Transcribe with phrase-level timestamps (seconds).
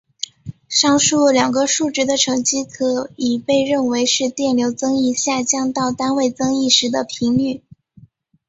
[0.67, 7.61] 上述两个数值的乘积可以被认为是电流增益下降到单位增益时的频率。